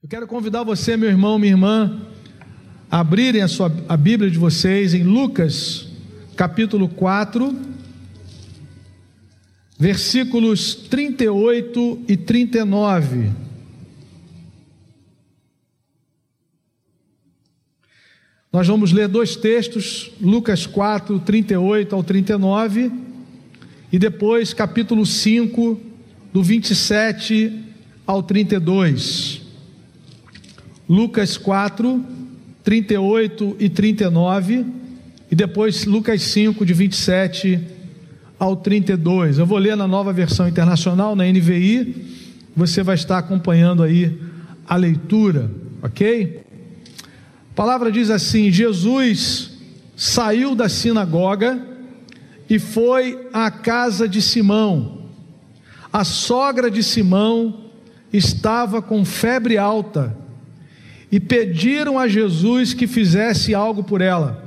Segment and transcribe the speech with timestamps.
[0.00, 2.00] Eu quero convidar você, meu irmão, minha irmã,
[2.88, 5.88] a abrirem a, sua, a Bíblia de vocês em Lucas,
[6.36, 7.52] capítulo 4,
[9.76, 13.32] versículos 38 e 39.
[18.52, 22.92] Nós vamos ler dois textos, Lucas 4, 38 ao 39,
[23.90, 25.80] e depois capítulo 5,
[26.32, 27.64] do 27
[28.06, 29.37] ao 32.
[30.88, 32.02] Lucas 4,
[32.64, 34.64] 38 e 39,
[35.30, 37.60] e depois Lucas 5, de 27
[38.38, 39.38] ao 32.
[39.38, 42.06] Eu vou ler na nova versão internacional, na NVI,
[42.56, 44.18] você vai estar acompanhando aí
[44.66, 45.50] a leitura,
[45.82, 46.42] ok?
[47.50, 49.50] A palavra diz assim: Jesus
[49.94, 51.60] saiu da sinagoga
[52.48, 55.02] e foi à casa de Simão.
[55.92, 57.64] A sogra de Simão
[58.10, 60.16] estava com febre alta
[61.10, 64.44] e pediram a Jesus que fizesse algo por ela.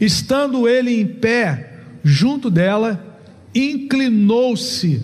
[0.00, 3.20] Estando ele em pé junto dela,
[3.54, 5.02] inclinou-se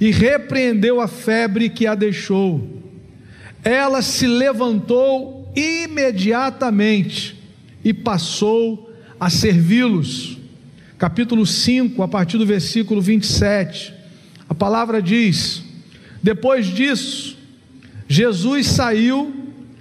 [0.00, 2.82] e repreendeu a febre que a deixou.
[3.62, 7.36] Ela se levantou imediatamente
[7.84, 10.38] e passou a servi-los.
[10.96, 13.92] Capítulo 5, a partir do versículo 27.
[14.48, 15.62] A palavra diz:
[16.22, 17.36] Depois disso,
[18.08, 19.37] Jesus saiu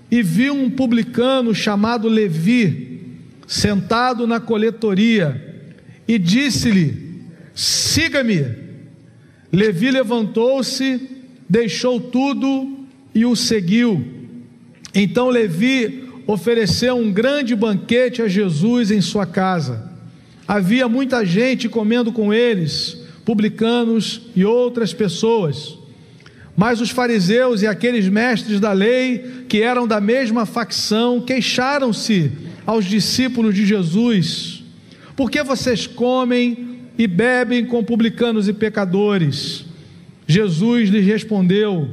[0.09, 3.01] e viu um publicano chamado Levi
[3.45, 5.65] sentado na coletoria
[6.07, 7.21] e disse-lhe:
[7.53, 8.67] Siga-me.
[9.51, 11.01] Levi levantou-se,
[11.47, 14.05] deixou tudo e o seguiu.
[14.93, 19.91] Então Levi ofereceu um grande banquete a Jesus em sua casa.
[20.47, 25.76] Havia muita gente comendo com eles, publicanos e outras pessoas.
[26.57, 32.31] Mas os fariseus e aqueles mestres da lei, que eram da mesma facção, queixaram-se
[32.65, 34.63] aos discípulos de Jesus:
[35.15, 39.65] Por que vocês comem e bebem com publicanos e pecadores?
[40.25, 41.87] Jesus lhes respondeu: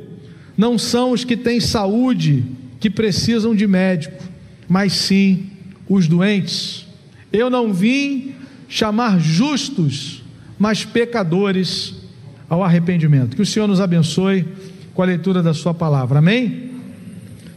[0.56, 2.42] Não são os que têm saúde
[2.80, 4.24] que precisam de médico,
[4.66, 5.50] mas sim
[5.86, 6.86] os doentes.
[7.30, 8.34] Eu não vim
[8.66, 10.22] chamar justos,
[10.58, 12.03] mas pecadores
[12.48, 13.36] ao arrependimento.
[13.36, 14.46] Que o Senhor nos abençoe
[14.92, 16.70] com a leitura da Sua palavra, amém?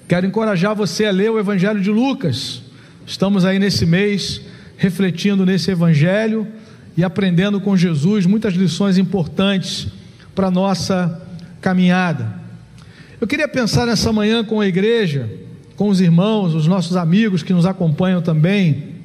[0.08, 2.62] Quero encorajar você a ler o Evangelho de Lucas.
[3.06, 4.42] Estamos aí nesse mês
[4.78, 6.48] refletindo nesse Evangelho
[6.96, 9.88] e aprendendo com Jesus muitas lições importantes
[10.34, 11.22] para a nossa
[11.60, 12.40] caminhada.
[13.20, 15.30] Eu queria pensar nessa manhã com a igreja,
[15.76, 18.96] com os irmãos, os nossos amigos que nos acompanham também,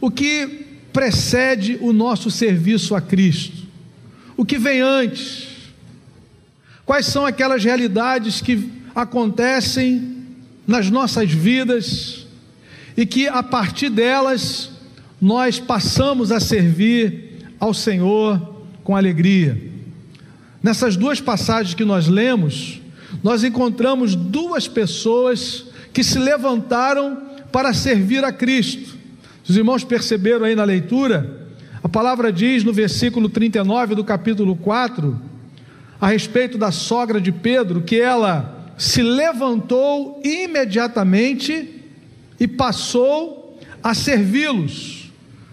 [0.00, 3.69] o que precede o nosso serviço a Cristo
[4.40, 5.48] o que vem antes,
[6.86, 10.16] quais são aquelas realidades que acontecem
[10.66, 12.26] nas nossas vidas
[12.96, 14.70] e que a partir delas
[15.20, 19.60] nós passamos a servir ao Senhor com alegria.
[20.62, 22.80] Nessas duas passagens que nós lemos,
[23.22, 28.96] nós encontramos duas pessoas que se levantaram para servir a Cristo.
[29.46, 31.39] Os irmãos perceberam aí na leitura
[31.82, 35.18] a palavra diz no versículo 39 do capítulo 4,
[36.00, 41.82] a respeito da sogra de Pedro, que ela se levantou imediatamente
[42.38, 45.10] e passou a servi-los,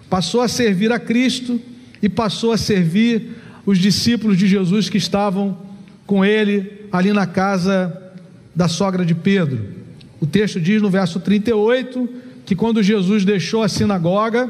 [0.10, 1.60] passou a servir a Cristo
[2.02, 3.36] e passou a servir
[3.66, 5.58] os discípulos de Jesus que estavam
[6.06, 8.14] com ele ali na casa
[8.56, 9.66] da sogra de Pedro.
[10.20, 12.10] O texto diz no verso 38
[12.46, 14.50] que quando Jesus deixou a sinagoga,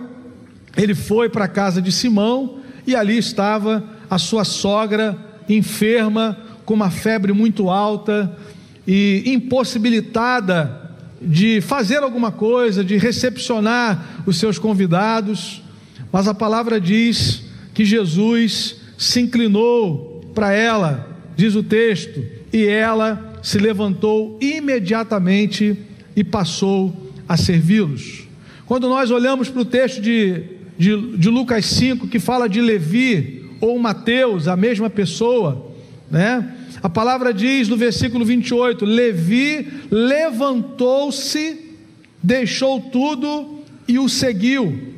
[0.77, 5.17] ele foi para a casa de Simão e ali estava a sua sogra
[5.49, 8.37] enferma, com uma febre muito alta
[8.85, 15.63] e impossibilitada de fazer alguma coisa, de recepcionar os seus convidados.
[16.11, 17.43] Mas a palavra diz
[17.73, 22.23] que Jesus se inclinou para ela, diz o texto,
[22.53, 25.77] e ela se levantou imediatamente
[26.15, 28.27] e passou a servi-los.
[28.65, 33.45] Quando nós olhamos para o texto de de, de Lucas 5, que fala de Levi
[33.59, 35.71] ou Mateus, a mesma pessoa,
[36.09, 36.53] né?
[36.81, 41.75] A palavra diz no versículo 28: Levi levantou-se,
[42.21, 44.93] deixou tudo e o seguiu,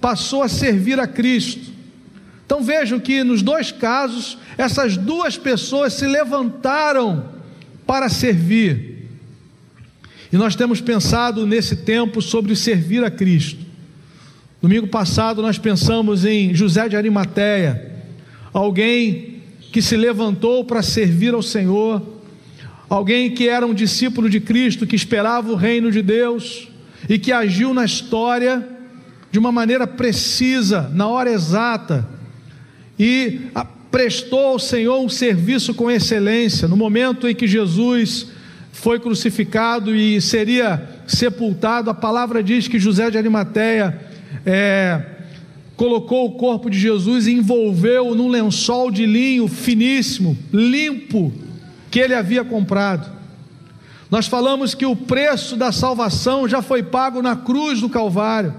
[0.00, 1.70] passou a servir a Cristo.
[2.46, 7.28] Então vejam que nos dois casos, essas duas pessoas se levantaram
[7.86, 9.06] para servir.
[10.32, 13.67] E nós temos pensado nesse tempo sobre servir a Cristo.
[14.60, 17.92] Domingo passado nós pensamos em José de Arimateia,
[18.52, 19.36] alguém
[19.70, 22.02] que se levantou para servir ao Senhor,
[22.88, 26.66] alguém que era um discípulo de Cristo, que esperava o reino de Deus
[27.08, 28.68] e que agiu na história
[29.30, 32.08] de uma maneira precisa, na hora exata,
[32.98, 33.42] e
[33.92, 36.66] prestou ao Senhor um serviço com excelência.
[36.66, 38.26] No momento em que Jesus
[38.72, 44.07] foi crucificado e seria sepultado, a palavra diz que José de Arimateia
[44.44, 45.02] é,
[45.76, 51.32] colocou o corpo de Jesus e envolveu num lençol de linho finíssimo, limpo,
[51.90, 53.16] que ele havia comprado.
[54.10, 58.54] Nós falamos que o preço da salvação já foi pago na cruz do Calvário.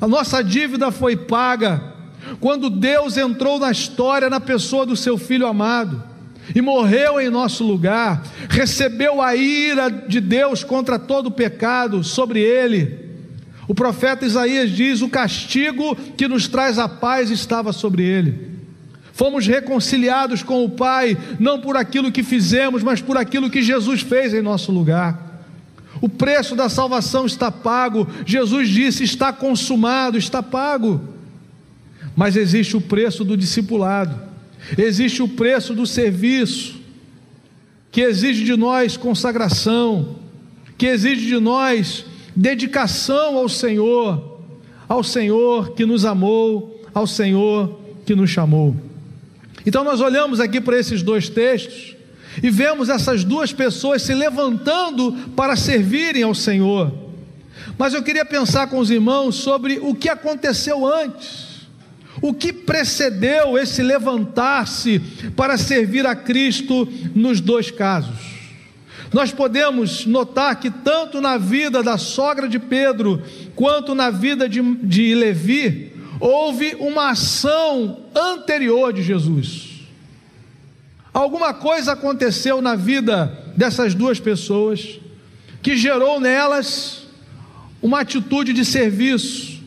[0.00, 1.94] A nossa dívida foi paga
[2.40, 6.02] quando Deus entrou na história na pessoa do seu filho amado
[6.54, 12.40] e morreu em nosso lugar, recebeu a ira de Deus contra todo o pecado sobre
[12.40, 13.03] ele.
[13.66, 18.54] O profeta Isaías diz: o castigo que nos traz a paz estava sobre ele.
[19.12, 24.00] Fomos reconciliados com o Pai, não por aquilo que fizemos, mas por aquilo que Jesus
[24.00, 25.44] fez em nosso lugar.
[26.00, 28.06] O preço da salvação está pago.
[28.26, 31.00] Jesus disse: está consumado, está pago.
[32.16, 34.20] Mas existe o preço do discipulado,
[34.78, 36.80] existe o preço do serviço,
[37.90, 40.16] que exige de nós consagração,
[40.78, 42.04] que exige de nós
[42.34, 44.40] dedicação ao Senhor,
[44.88, 48.76] ao Senhor que nos amou, ao Senhor que nos chamou.
[49.66, 51.96] Então nós olhamos aqui para esses dois textos
[52.42, 56.92] e vemos essas duas pessoas se levantando para servirem ao Senhor.
[57.78, 61.54] Mas eu queria pensar com os irmãos sobre o que aconteceu antes.
[62.22, 65.00] O que precedeu esse levantar-se
[65.36, 68.33] para servir a Cristo nos dois casos?
[69.14, 73.22] Nós podemos notar que, tanto na vida da sogra de Pedro,
[73.54, 79.86] quanto na vida de, de Levi, houve uma ação anterior de Jesus.
[81.12, 83.26] Alguma coisa aconteceu na vida
[83.56, 84.98] dessas duas pessoas
[85.62, 87.06] que gerou nelas
[87.80, 89.62] uma atitude de serviço,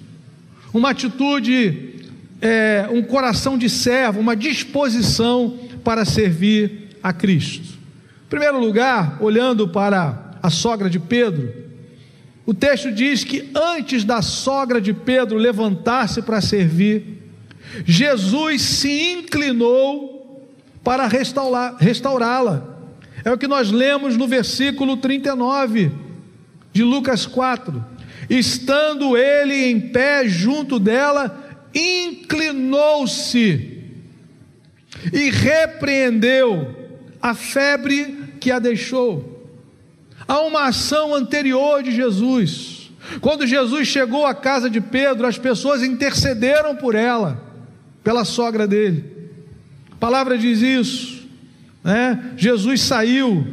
[0.73, 1.95] uma atitude,
[2.41, 7.76] é, um coração de servo, uma disposição para servir a Cristo.
[8.27, 11.50] Em primeiro lugar, olhando para a sogra de Pedro,
[12.45, 17.24] o texto diz que antes da sogra de Pedro levantar-se para servir,
[17.85, 20.45] Jesus se inclinou
[20.83, 22.77] para restaurá-la.
[23.24, 25.89] É o que nós lemos no versículo 39
[26.73, 27.81] de Lucas 4.
[28.30, 33.13] Estando ele em pé junto dela, inclinou-se
[35.13, 36.75] e repreendeu
[37.21, 39.38] a febre que a deixou.
[40.28, 42.92] Há uma ação anterior de Jesus.
[43.22, 47.42] Quando Jesus chegou à casa de Pedro, as pessoas intercederam por ela,
[48.04, 49.06] pela sogra dele.
[49.92, 51.28] A palavra diz isso.
[51.84, 52.34] Né?
[52.36, 53.48] Jesus saiu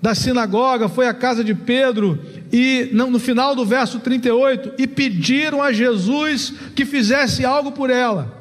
[0.00, 2.18] da sinagoga, foi à casa de Pedro
[2.52, 8.36] e no final do verso 38 e pediram a Jesus que fizesse algo por ela.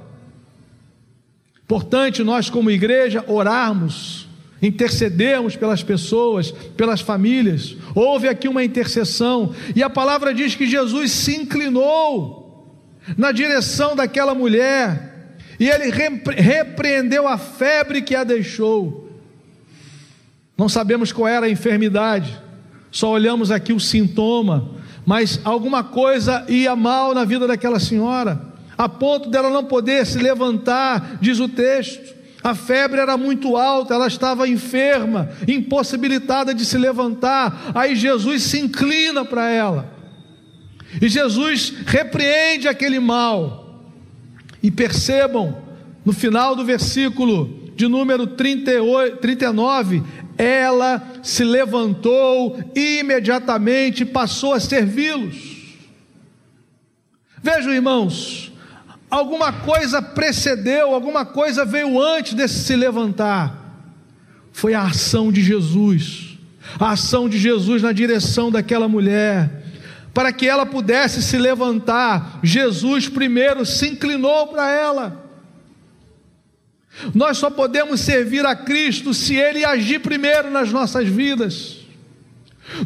[1.64, 4.25] Importante nós como igreja orarmos
[4.62, 7.76] intercedemos pelas pessoas, pelas famílias.
[7.94, 12.44] Houve aqui uma intercessão, e a palavra diz que Jesus se inclinou
[13.18, 15.92] na direção daquela mulher, e ele
[16.38, 19.10] repreendeu a febre que a deixou.
[20.58, 22.42] Não sabemos qual era a enfermidade,
[22.90, 24.72] só olhamos aqui o sintoma,
[25.06, 28.42] mas alguma coisa ia mal na vida daquela senhora,
[28.78, 32.15] a ponto dela não poder se levantar, diz o texto.
[32.46, 37.72] A febre era muito alta, ela estava enferma, impossibilitada de se levantar.
[37.74, 39.92] Aí Jesus se inclina para ela.
[41.02, 43.82] E Jesus repreende aquele mal.
[44.62, 45.58] E percebam,
[46.06, 50.04] no final do versículo de número 38, 39,
[50.38, 55.56] ela se levantou e imediatamente passou a servi-los.
[57.42, 58.52] Vejam, irmãos,
[59.10, 63.64] alguma coisa precedeu, alguma coisa veio antes desse se levantar.
[64.52, 66.38] Foi a ação de Jesus,
[66.80, 69.64] a ação de Jesus na direção daquela mulher.
[70.14, 75.26] Para que ela pudesse se levantar, Jesus primeiro se inclinou para ela.
[77.14, 81.85] Nós só podemos servir a Cristo se Ele agir primeiro nas nossas vidas.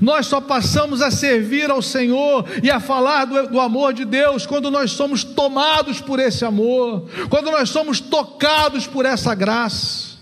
[0.01, 4.45] Nós só passamos a servir ao Senhor e a falar do, do, amor de Deus
[4.45, 10.17] quando nós somos tomados por esse amor, quando nós somos tocados por essa graça,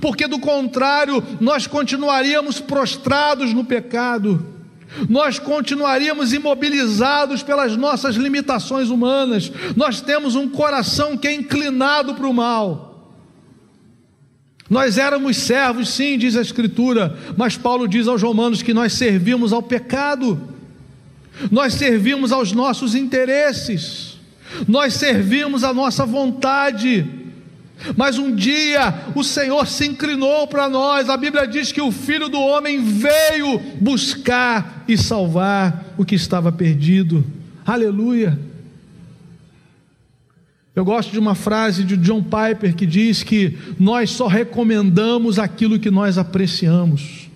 [0.00, 4.46] porque do contrário, nós continuaríamos prostrados no pecado,
[5.08, 12.28] nós continuaríamos imobilizados pelas nossas limitações humanas, nós temos um coração que é inclinado para
[12.28, 12.89] o mal.
[14.70, 19.52] Nós éramos servos, sim, diz a Escritura, mas Paulo diz aos Romanos que nós servimos
[19.52, 20.40] ao pecado,
[21.50, 24.16] nós servimos aos nossos interesses,
[24.68, 27.04] nós servimos à nossa vontade.
[27.96, 32.28] Mas um dia o Senhor se inclinou para nós, a Bíblia diz que o Filho
[32.28, 37.24] do Homem veio buscar e salvar o que estava perdido.
[37.66, 38.38] Aleluia.
[40.74, 45.80] Eu gosto de uma frase de John Piper que diz que nós só recomendamos aquilo
[45.80, 47.28] que nós apreciamos.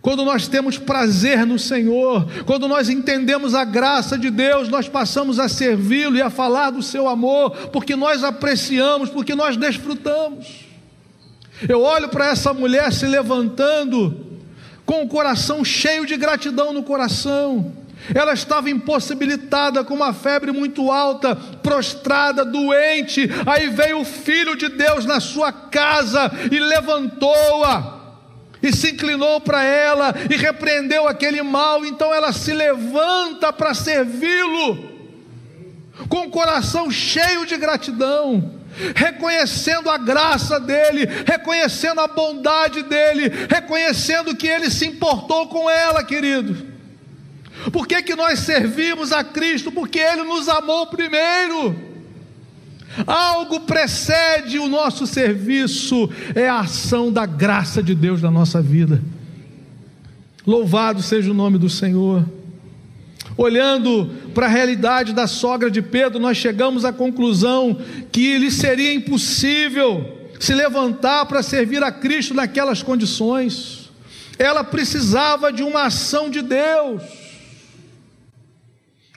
[0.00, 5.38] Quando nós temos prazer no Senhor, quando nós entendemos a graça de Deus, nós passamos
[5.38, 10.64] a servi-lo e a falar do seu amor, porque nós apreciamos, porque nós desfrutamos.
[11.68, 14.38] Eu olho para essa mulher se levantando
[14.86, 17.72] com o coração cheio de gratidão no coração
[18.14, 23.28] ela estava impossibilitada com uma febre muito alta, prostrada, doente.
[23.46, 27.96] Aí veio o Filho de Deus na sua casa e levantou-a.
[28.62, 31.84] E se inclinou para ela e repreendeu aquele mal.
[31.84, 34.96] Então ela se levanta para servi-lo,
[36.08, 38.56] com o coração cheio de gratidão
[38.94, 46.04] reconhecendo a graça dele, reconhecendo a bondade dele, reconhecendo que ele se importou com ela,
[46.04, 46.75] querido.
[47.72, 49.72] Por que, que nós servimos a Cristo?
[49.72, 51.74] Porque Ele nos amou primeiro.
[53.06, 59.02] Algo precede o nosso serviço, é a ação da graça de Deus na nossa vida.
[60.46, 62.24] Louvado seja o nome do Senhor.
[63.36, 67.78] Olhando para a realidade da sogra de Pedro, nós chegamos à conclusão
[68.10, 73.90] que lhe seria impossível se levantar para servir a Cristo naquelas condições.
[74.38, 77.25] Ela precisava de uma ação de Deus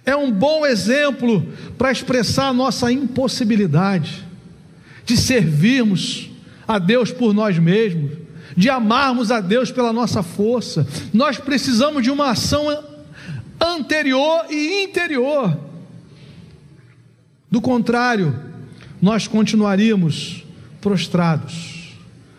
[0.06, 4.25] é um bom exemplo para expressar a nossa impossibilidade
[5.06, 6.29] de servirmos
[6.68, 8.12] a Deus por nós mesmos,
[8.56, 10.88] de amarmos a Deus pela nossa força.
[11.13, 12.68] Nós precisamos de uma ação
[13.60, 15.58] anterior e interior.
[17.50, 18.39] Do contrário,
[19.01, 20.44] nós continuaríamos
[20.79, 21.96] prostrados.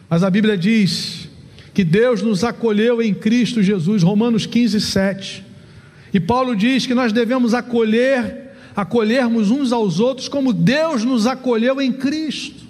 [0.09, 1.29] Mas a Bíblia diz
[1.75, 5.50] que Deus nos acolheu em Cristo Jesus, Romanos 15, 7.
[6.13, 11.81] E Paulo diz que nós devemos acolher, acolhermos uns aos outros como Deus nos acolheu
[11.81, 12.69] em Cristo.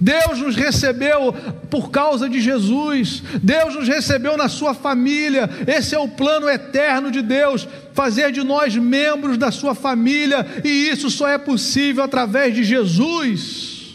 [0.00, 1.32] Deus nos recebeu
[1.70, 7.08] por causa de Jesus, Deus nos recebeu na sua família, esse é o plano eterno
[7.08, 12.52] de Deus, fazer de nós membros da sua família, e isso só é possível através
[12.52, 13.94] de Jesus,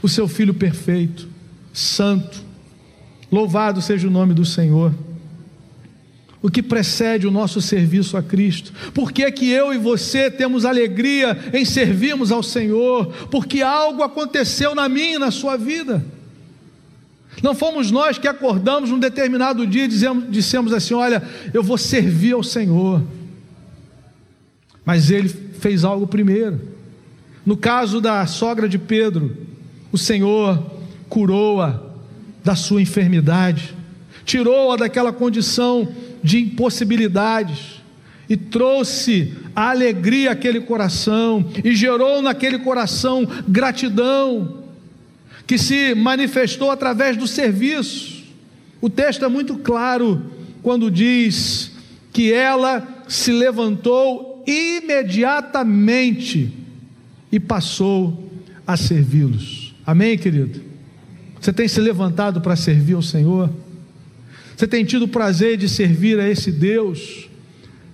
[0.00, 1.28] o seu Filho perfeito,
[1.72, 2.44] santo.
[3.30, 4.94] Louvado seja o nome do Senhor
[6.42, 8.72] o que precede o nosso serviço a Cristo.
[8.94, 13.06] Por que, é que eu e você temos alegria em servirmos ao Senhor?
[13.30, 16.02] Porque algo aconteceu na minha e na sua vida.
[17.42, 21.78] Não fomos nós que acordamos num determinado dia e dizemos, dissemos assim: Olha, eu vou
[21.78, 23.02] servir ao Senhor.
[24.84, 26.60] Mas ele fez algo primeiro.
[27.44, 29.36] No caso da sogra de Pedro,
[29.92, 30.62] o Senhor
[31.08, 31.80] curou-a
[32.42, 33.74] da sua enfermidade,
[34.24, 35.88] tirou-a daquela condição
[36.22, 37.80] de impossibilidades
[38.28, 44.62] e trouxe a alegria àquele coração e gerou naquele coração gratidão
[45.46, 48.22] que se manifestou através do serviço.
[48.80, 50.22] O texto é muito claro
[50.62, 51.72] quando diz
[52.12, 56.52] que ela se levantou imediatamente
[57.32, 58.30] e passou
[58.64, 59.74] a servi-los.
[59.84, 60.60] Amém, querido?
[61.40, 63.50] Você tem se levantado para servir ao Senhor?
[64.60, 67.30] Você tem tido o prazer de servir a esse Deus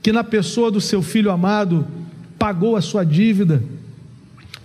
[0.02, 1.86] que, na pessoa do seu filho amado,
[2.36, 3.62] pagou a sua dívida,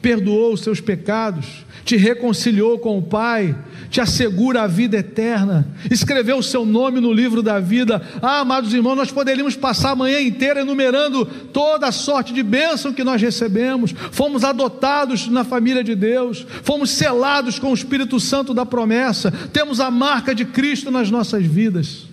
[0.02, 3.56] perdoou os seus pecados, te reconciliou com o Pai,
[3.90, 8.02] te assegura a vida eterna, escreveu o seu nome no livro da vida.
[8.22, 12.94] Ah, amados irmãos, nós poderíamos passar a manhã inteira enumerando toda a sorte de bênção
[12.94, 13.94] que nós recebemos.
[14.12, 19.80] Fomos adotados na família de Deus, fomos selados com o Espírito Santo da promessa, temos
[19.80, 22.08] a marca de Cristo nas nossas vidas.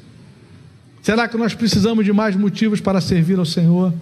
[1.00, 3.94] Será que nós precisamos de mais motivos para servir ao Senhor?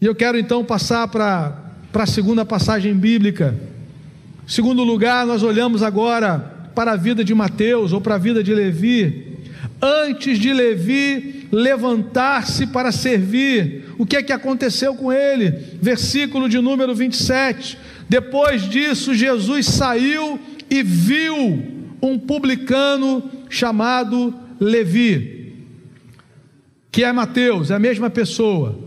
[0.00, 1.65] E eu quero então passar para
[1.96, 3.58] para a segunda passagem bíblica.
[4.46, 6.38] Segundo lugar, nós olhamos agora
[6.74, 9.38] para a vida de Mateus ou para a vida de Levi.
[9.80, 15.50] Antes de Levi levantar-se para servir, o que é que aconteceu com ele?
[15.80, 17.78] Versículo de número 27.
[18.06, 20.38] Depois disso, Jesus saiu
[20.68, 21.62] e viu
[22.02, 25.64] um publicano chamado Levi,
[26.92, 28.78] que é Mateus, é a mesma pessoa,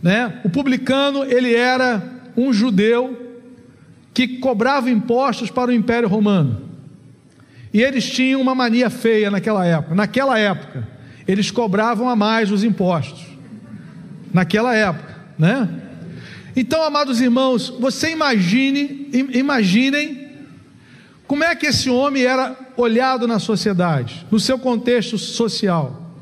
[0.00, 0.40] né?
[0.44, 3.40] O publicano, ele era um judeu
[4.14, 6.62] que cobravam impostos para o Império Romano.
[7.72, 9.94] E eles tinham uma mania feia naquela época.
[9.94, 10.86] Naquela época,
[11.26, 13.24] eles cobravam a mais os impostos.
[14.32, 15.68] Naquela época, né?
[16.54, 20.28] Então, amados irmãos, você imagine, imaginem
[21.26, 26.12] como é que esse homem era olhado na sociedade, no seu contexto social.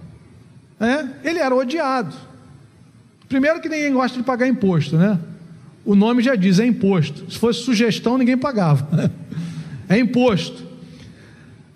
[0.79, 1.29] É?
[1.29, 2.15] Ele era odiado.
[3.29, 5.19] Primeiro que ninguém gosta de pagar imposto, né?
[5.85, 7.31] O nome já diz, é imposto.
[7.31, 9.11] Se fosse sugestão, ninguém pagava.
[9.89, 10.63] É imposto.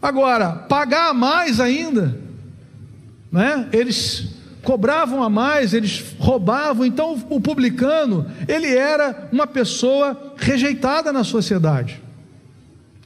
[0.01, 2.17] Agora, pagar a mais ainda,
[3.33, 3.69] né?
[3.73, 4.29] Eles
[4.63, 6.85] cobravam a mais, eles roubavam.
[6.85, 12.03] Então, o publicano, ele era uma pessoa rejeitada na sociedade.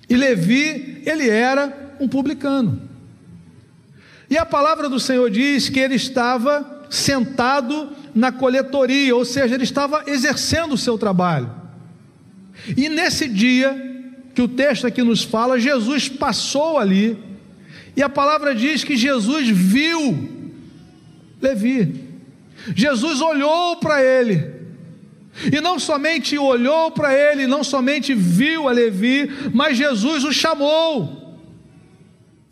[0.09, 2.81] E Levi, ele era um publicano.
[4.31, 9.63] E a palavra do Senhor diz que ele estava sentado na coletoria, ou seja, ele
[9.63, 11.49] estava exercendo o seu trabalho.
[12.77, 13.87] E nesse dia
[14.35, 17.17] que o texto aqui nos fala, Jesus passou ali,
[17.97, 20.53] e a palavra diz que Jesus viu
[21.41, 22.09] Levi.
[22.75, 24.53] Jesus olhou para ele,
[25.53, 31.39] e não somente olhou para ele, não somente viu a Levi, mas Jesus o chamou.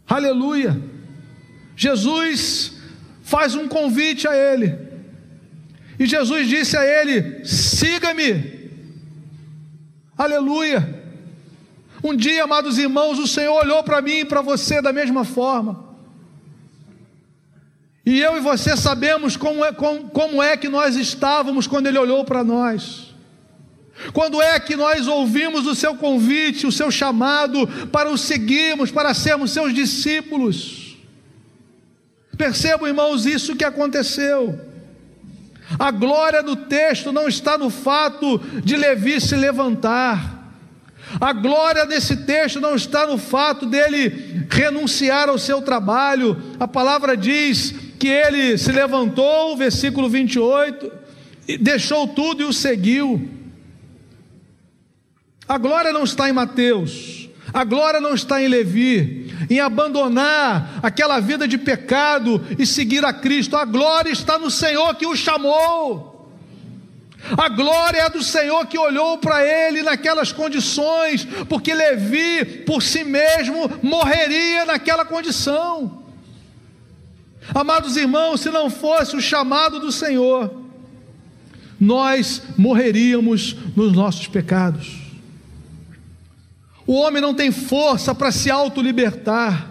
[0.09, 0.81] Aleluia.
[1.75, 2.77] Jesus
[3.21, 4.86] faz um convite a ele.
[5.99, 8.71] E Jesus disse a ele: siga-me.
[10.17, 11.05] Aleluia.
[12.03, 15.85] Um dia, amados irmãos, o Senhor olhou para mim e para você da mesma forma.
[18.05, 21.99] E eu e você sabemos como é, como, como é que nós estávamos quando Ele
[21.99, 23.15] olhou para nós.
[24.13, 29.15] Quando é que nós ouvimos o seu convite, o seu chamado para o seguirmos, para
[29.15, 30.97] sermos seus discípulos?
[32.37, 34.76] Percebam, irmãos, isso que aconteceu.
[35.79, 40.37] A glória do texto não está no fato de Levi se levantar.
[41.21, 46.41] A glória desse texto não está no fato dele renunciar ao seu trabalho.
[46.59, 50.91] A palavra diz que ele se levantou, versículo 28,
[51.61, 53.31] deixou tudo e o seguiu.
[55.49, 61.21] A glória não está em Mateus, a glória não está em Levi, em abandonar aquela
[61.21, 63.57] vida de pecado e seguir a Cristo.
[63.57, 66.15] A glória está no Senhor que o chamou.
[67.37, 73.03] A glória é do Senhor que olhou para ele naquelas condições, porque Levi por si
[73.03, 76.05] mesmo morreria naquela condição.
[77.55, 80.63] Amados irmãos, se não fosse o chamado do Senhor,
[81.81, 85.06] nós morreríamos nos nossos pecados.
[86.87, 89.71] O homem não tem força para se autolibertar.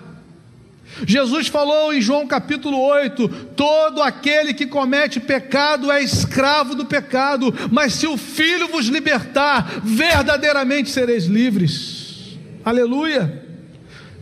[1.06, 7.54] Jesus falou em João capítulo 8: todo aquele que comete pecado é escravo do pecado,
[7.72, 12.38] mas se o Filho vos libertar, verdadeiramente sereis livres.
[12.64, 13.44] Aleluia.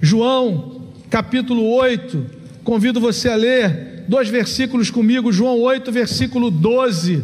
[0.02, 2.26] João capítulo 8,
[2.64, 7.24] convido você a ler dois versículos comigo, João 8, versículo 12.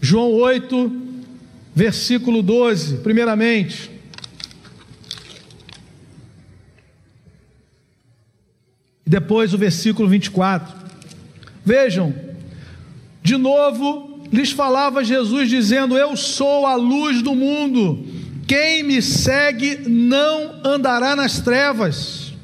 [0.00, 0.92] João 8,
[1.74, 3.97] versículo 12, primeiramente.
[9.08, 10.70] E depois o versículo 24.
[11.64, 12.14] Vejam,
[13.22, 18.04] de novo lhes falava Jesus dizendo: Eu sou a luz do mundo.
[18.46, 22.34] Quem me segue não andará nas trevas.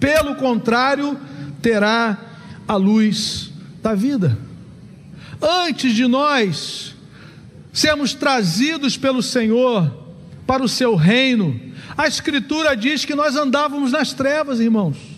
[0.00, 1.16] Pelo contrário,
[1.62, 2.18] terá
[2.66, 4.36] a luz da vida.
[5.40, 6.96] Antes de nós
[7.72, 9.88] sermos trazidos pelo Senhor
[10.48, 11.60] para o seu reino,
[11.96, 15.15] a Escritura diz que nós andávamos nas trevas, irmãos.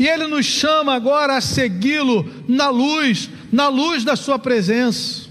[0.00, 5.28] E Ele nos chama agora a segui-lo na luz, na luz da Sua presença.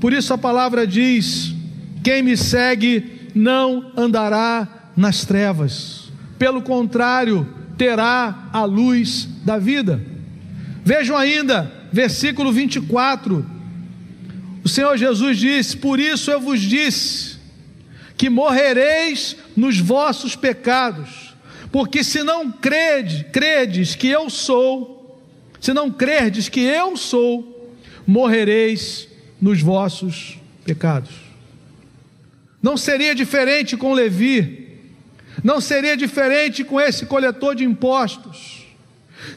[0.00, 1.52] Por isso a palavra diz:
[2.02, 7.46] quem me segue não andará nas trevas, pelo contrário,
[7.76, 10.02] terá a luz da vida.
[10.82, 13.44] Vejam ainda, versículo 24.
[14.64, 17.36] O Senhor Jesus disse: Por isso eu vos disse,
[18.16, 21.29] que morrereis nos vossos pecados
[21.72, 25.20] porque se não crede, credes que eu sou,
[25.60, 27.72] se não crerdes que eu sou,
[28.06, 29.08] morrereis
[29.40, 31.14] nos vossos pecados.
[32.62, 34.68] Não seria diferente com Levi,
[35.42, 38.66] não seria diferente com esse coletor de impostos,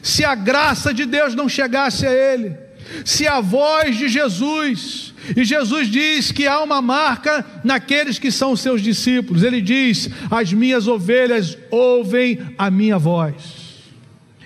[0.02, 2.56] se a graça de Deus não chegasse a ele,
[3.04, 8.54] se a voz de Jesus e Jesus diz que há uma marca naqueles que são
[8.54, 9.42] seus discípulos.
[9.42, 13.34] Ele diz: As minhas ovelhas ouvem a minha voz,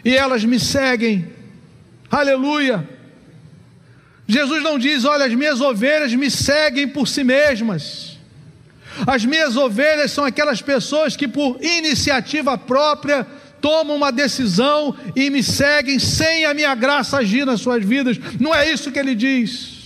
[0.05, 1.33] e elas me seguem.
[2.11, 2.89] Aleluia.
[4.27, 8.17] Jesus não diz: Olha, as minhas ovelhas me seguem por si mesmas.
[9.07, 13.27] As minhas ovelhas são aquelas pessoas que, por iniciativa própria,
[13.61, 18.19] tomam uma decisão e me seguem sem a minha graça agir nas suas vidas.
[18.41, 19.79] Não é isso que ele diz.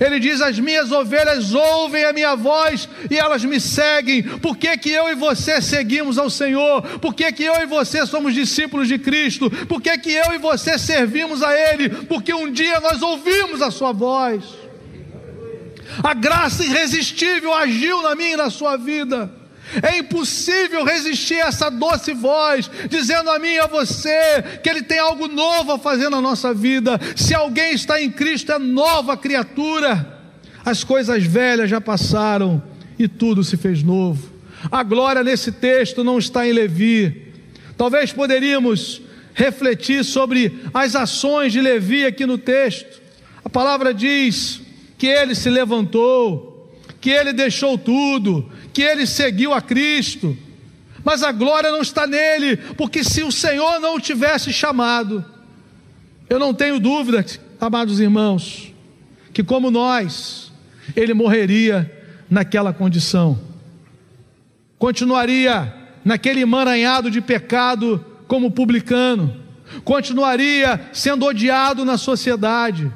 [0.00, 4.22] Ele diz: As minhas ovelhas ouvem a minha voz e elas me seguem.
[4.22, 6.82] Por que, que eu e você seguimos ao Senhor?
[7.00, 9.50] Por que, que eu e você somos discípulos de Cristo?
[9.66, 11.88] Por que, que eu e você servimos a Ele?
[11.90, 14.42] Porque um dia nós ouvimos a Sua voz.
[16.02, 19.30] A graça irresistível agiu na minha e na sua vida.
[19.82, 24.82] É impossível resistir a essa doce voz, dizendo a mim e a você que Ele
[24.82, 27.00] tem algo novo a fazer na nossa vida.
[27.16, 30.20] Se alguém está em Cristo, é nova criatura.
[30.64, 32.62] As coisas velhas já passaram
[32.98, 34.32] e tudo se fez novo.
[34.70, 37.32] A glória nesse texto não está em Levi.
[37.76, 39.02] Talvez poderíamos
[39.34, 43.02] refletir sobre as ações de Levi aqui no texto.
[43.44, 44.60] A palavra diz
[44.96, 50.36] que ele se levantou, que ele deixou tudo, que ele seguiu a Cristo,
[51.04, 55.24] mas a glória não está nele, porque se o Senhor não o tivesse chamado,
[56.28, 57.24] eu não tenho dúvida,
[57.60, 58.72] amados irmãos,
[59.32, 60.50] que como nós,
[60.96, 61.90] ele morreria
[62.28, 63.38] naquela condição,
[64.76, 65.72] continuaria
[66.04, 69.40] naquele emaranhado de pecado como publicano,
[69.84, 72.90] continuaria sendo odiado na sociedade,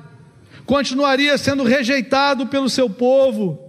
[0.66, 3.67] continuaria sendo rejeitado pelo seu povo,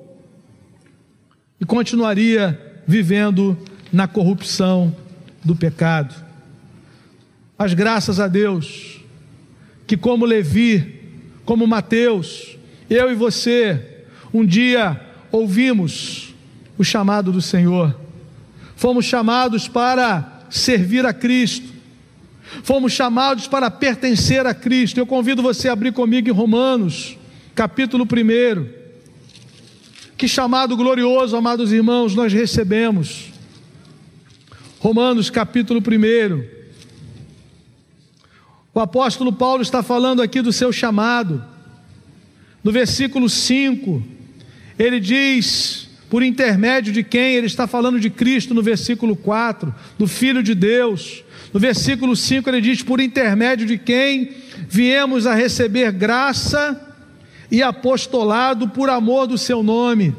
[1.60, 3.58] e continuaria vivendo
[3.92, 4.96] na corrupção
[5.44, 6.16] do pecado.
[7.58, 9.02] Mas graças a Deus,
[9.86, 11.02] que como Levi,
[11.44, 12.58] como Mateus,
[12.90, 15.00] eu e você, um dia
[15.32, 16.34] ouvimos
[16.78, 18.00] o chamado do Senhor,
[18.76, 21.68] fomos chamados para servir a Cristo,
[22.64, 25.00] fomos chamados para pertencer a Cristo.
[25.00, 27.18] Eu convido você a abrir comigo em Romanos,
[27.54, 28.79] capítulo 1.
[30.20, 33.32] Que chamado glorioso, amados irmãos, nós recebemos.
[34.78, 36.44] Romanos capítulo 1.
[38.74, 41.42] O apóstolo Paulo está falando aqui do seu chamado.
[42.62, 44.04] No versículo 5,
[44.78, 47.36] ele diz, por intermédio de quem?
[47.36, 51.24] Ele está falando de Cristo no versículo 4, do Filho de Deus.
[51.54, 54.32] No versículo 5 ele diz: por intermédio de quem
[54.68, 56.89] viemos a receber graça
[57.52, 60.16] e apostolado por amor do seu nome.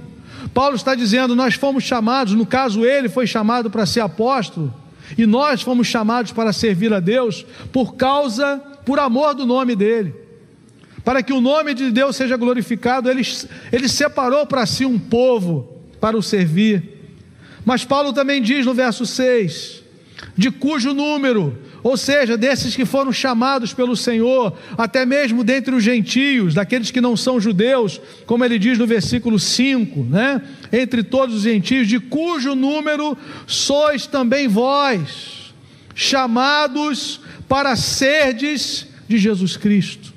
[0.52, 4.72] Paulo está dizendo: nós fomos chamados, no caso, ele foi chamado para ser apóstolo,
[5.16, 10.14] e nós fomos chamados para servir a Deus por causa, por amor do nome dele.
[11.04, 13.22] Para que o nome de Deus seja glorificado, ele,
[13.72, 17.00] ele separou para si um povo para o servir.
[17.64, 19.82] Mas Paulo também diz no verso 6:
[20.36, 25.82] de cujo número ou seja, desses que foram chamados pelo Senhor, até mesmo dentre os
[25.82, 30.42] gentios, daqueles que não são judeus, como ele diz no versículo 5, né?
[30.72, 33.16] Entre todos os gentios, de cujo número
[33.46, 35.54] sois também vós,
[35.94, 40.12] chamados para serdes de Jesus Cristo.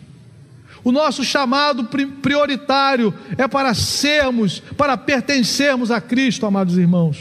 [0.84, 1.86] O nosso chamado
[2.22, 7.18] prioritário é para sermos, para pertencermos a Cristo, amados irmãos.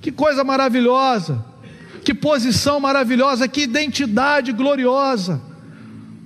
[0.00, 1.53] Que coisa maravilhosa!
[2.04, 5.40] Que posição maravilhosa, que identidade gloriosa.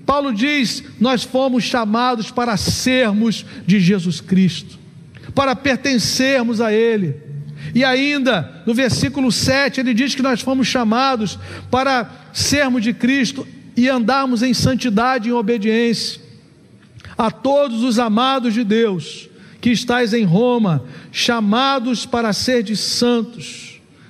[0.05, 4.77] Paulo diz: Nós fomos chamados para sermos de Jesus Cristo,
[5.35, 7.15] para pertencermos a Ele.
[7.75, 11.39] E ainda, no versículo 7, ele diz que nós fomos chamados
[11.71, 16.21] para sermos de Cristo e andarmos em santidade e em obediência.
[17.17, 19.29] A todos os amados de Deus
[19.61, 23.68] que estáis em Roma, chamados para ser de santos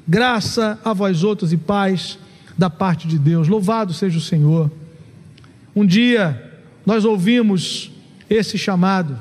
[0.08, 2.18] Graça a vós outros e paz
[2.56, 3.46] da parte de Deus.
[3.46, 4.70] Louvado seja o Senhor.
[5.76, 6.50] Um dia
[6.86, 7.90] nós ouvimos
[8.30, 9.20] esse chamado.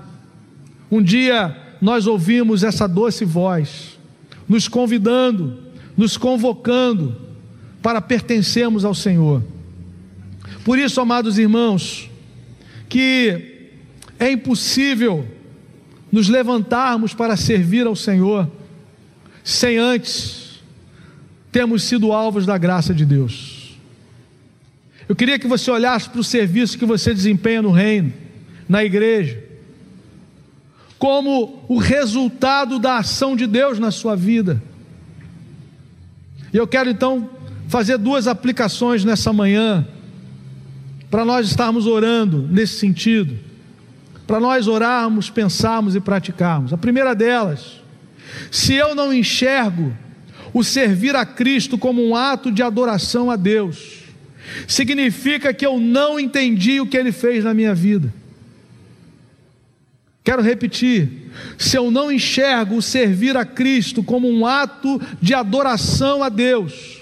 [0.89, 3.99] Um dia nós ouvimos essa doce voz
[4.47, 5.59] nos convidando,
[5.97, 7.13] nos convocando
[7.81, 9.43] para pertencermos ao Senhor.
[10.63, 12.09] Por isso, amados irmãos,
[12.87, 13.73] que
[14.17, 15.27] é impossível
[16.09, 18.49] nos levantarmos para servir ao Senhor
[19.43, 20.46] sem antes
[21.57, 23.75] temos sido alvos da graça de Deus.
[25.09, 28.13] Eu queria que você olhasse para o serviço que você desempenha no reino,
[28.69, 29.43] na igreja,
[30.99, 34.61] como o resultado da ação de Deus na sua vida.
[36.53, 37.27] E eu quero então
[37.67, 39.87] fazer duas aplicações nessa manhã,
[41.09, 43.35] para nós estarmos orando nesse sentido,
[44.27, 46.71] para nós orarmos, pensarmos e praticarmos.
[46.71, 47.81] A primeira delas,
[48.51, 49.91] se eu não enxergo
[50.53, 54.03] o servir a Cristo como um ato de adoração a Deus,
[54.67, 58.13] significa que eu não entendi o que Ele fez na minha vida.
[60.27, 61.09] Quero repetir:
[61.57, 66.97] se eu não enxergo o servir a Cristo como um ato de adoração a Deus,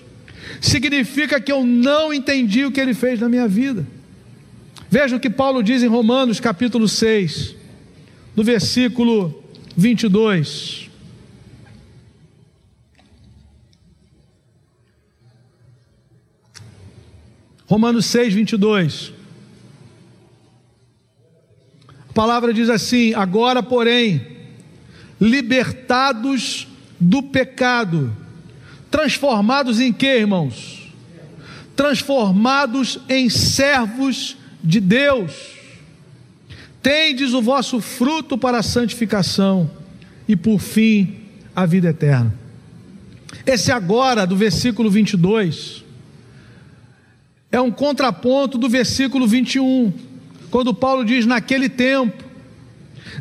[0.61, 3.83] significa que eu não entendi o que ele fez na minha vida.
[4.91, 7.55] Veja o que Paulo diz em Romanos capítulo 6,
[8.35, 9.43] no versículo
[9.75, 10.84] 22.
[17.67, 19.13] Romanos 6, 22.
[22.09, 24.25] A palavra diz assim: agora, porém,
[25.19, 26.67] libertados
[26.99, 28.15] do pecado,
[28.91, 30.91] transformados em quê, irmãos?
[31.75, 35.55] Transformados em servos de Deus.
[36.81, 39.69] Tendes o vosso fruto para a santificação
[40.27, 41.15] e por fim
[41.55, 42.33] a vida eterna.
[43.45, 45.84] Esse agora do versículo 22
[47.51, 49.93] é um contraponto do versículo 21
[50.55, 52.23] quando Paulo diz: naquele tempo,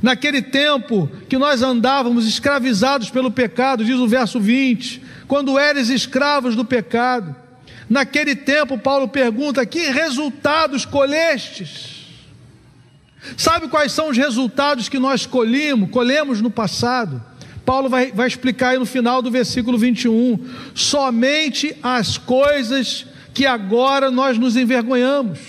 [0.00, 6.54] naquele tempo que nós andávamos escravizados pelo pecado, diz o verso 20, quando eres escravos
[6.54, 7.34] do pecado,
[7.90, 12.04] naquele tempo, Paulo pergunta: que resultados colhestes?
[13.36, 17.20] Sabe quais são os resultados que nós colhemos, colhemos no passado?
[17.64, 20.38] Paulo vai, vai explicar aí no final do versículo 21.
[20.74, 25.40] Somente as coisas que agora nós nos envergonhamos.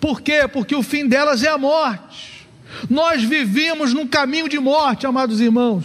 [0.00, 0.48] Por quê?
[0.50, 2.46] Porque o fim delas é a morte.
[2.88, 5.84] Nós vivíamos num caminho de morte, amados irmãos.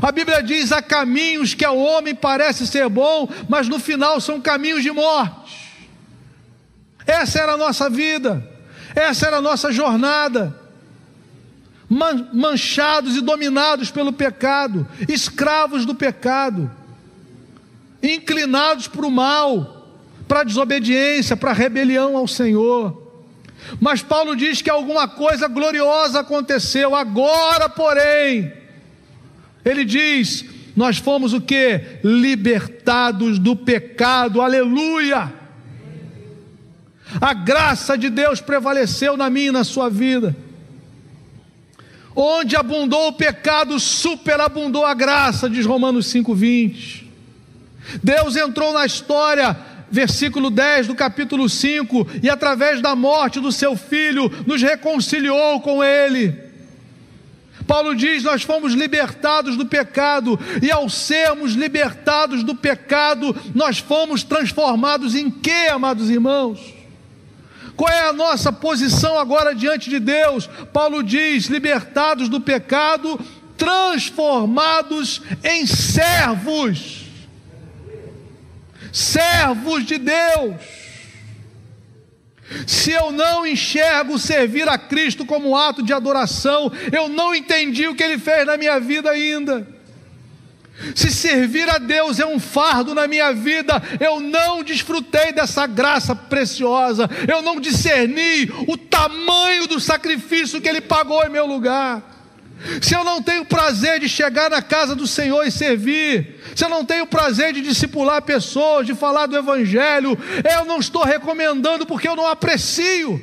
[0.00, 4.40] A Bíblia diz: há caminhos que ao homem parece ser bom, mas no final são
[4.40, 5.80] caminhos de morte.
[7.06, 8.46] Essa era a nossa vida,
[8.94, 10.58] essa era a nossa jornada.
[12.32, 16.70] Manchados e dominados pelo pecado, escravos do pecado,
[18.00, 19.79] inclinados para o mal
[20.30, 23.10] para a desobediência, para a rebelião ao Senhor.
[23.80, 28.52] Mas Paulo diz que alguma coisa gloriosa aconteceu, agora, porém,
[29.64, 30.44] ele diz:
[30.76, 31.80] nós fomos o que?
[32.04, 35.34] Libertados do pecado, aleluia!
[37.20, 40.36] A graça de Deus prevaleceu na minha e na sua vida.
[42.14, 47.06] Onde abundou o pecado, superabundou a graça, diz Romanos 5,20.
[48.00, 53.76] Deus entrou na história versículo 10 do capítulo 5, e através da morte do seu
[53.76, 56.50] filho, nos reconciliou com ele.
[57.66, 64.22] Paulo diz: Nós fomos libertados do pecado, e ao sermos libertados do pecado, nós fomos
[64.22, 66.74] transformados em quê, amados irmãos?
[67.76, 70.48] Qual é a nossa posição agora diante de Deus?
[70.72, 73.18] Paulo diz: libertados do pecado,
[73.56, 76.99] transformados em servos
[78.92, 80.56] servos de Deus.
[82.66, 87.94] Se eu não enxergo servir a Cristo como ato de adoração, eu não entendi o
[87.94, 89.66] que Ele fez na minha vida ainda.
[90.94, 96.16] Se servir a Deus é um fardo na minha vida, eu não desfrutei dessa graça
[96.16, 102.19] preciosa, eu não discerni o tamanho do sacrifício que Ele pagou em meu lugar
[102.80, 106.68] se eu não tenho prazer de chegar na casa do Senhor e servir, se eu
[106.68, 110.18] não tenho prazer de discipular pessoas, de falar do Evangelho,
[110.52, 113.20] eu não estou recomendando porque eu não aprecio.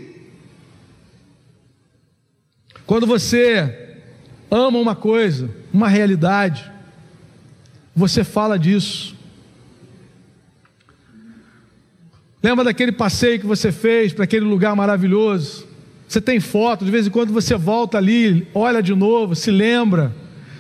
[2.86, 3.98] Quando você
[4.50, 6.72] ama uma coisa, uma realidade,
[7.96, 9.16] você fala disso.
[12.42, 15.67] Lembra daquele passeio que você fez para aquele lugar maravilhoso?
[16.08, 20.16] Você tem foto, de vez em quando você volta ali, olha de novo, se lembra,